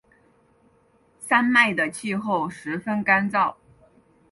[1.19, 3.53] 山脉的气候十分干燥。